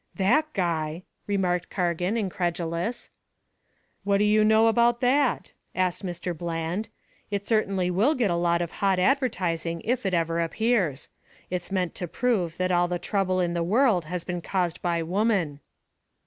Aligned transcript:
"That 0.15 0.51
guy," 0.53 1.03
remarked 1.27 1.69
Cargan, 1.69 2.17
incredulous. 2.17 3.11
"What 4.03 4.17
do 4.17 4.23
you 4.23 4.43
know 4.43 4.65
about 4.65 4.99
that?" 5.01 5.53
asked 5.75 6.03
Mr. 6.03 6.35
Bland. 6.35 6.89
"It 7.29 7.45
certainly 7.45 7.91
will 7.91 8.15
get 8.15 8.31
a 8.31 8.35
lot 8.35 8.63
of 8.63 8.71
hot 8.81 8.97
advertising 8.97 9.79
if 9.85 10.03
it 10.03 10.15
ever 10.15 10.39
appears. 10.39 11.09
It's 11.51 11.71
meant 11.71 11.93
to 11.93 12.07
prove 12.07 12.57
that 12.57 12.71
all 12.71 12.87
the 12.87 12.97
trouble 12.97 13.39
in 13.39 13.53
the 13.53 13.61
world 13.61 14.05
has 14.05 14.23
been 14.23 14.41
caused 14.41 14.81
by 14.81 15.03
woman." 15.03 15.59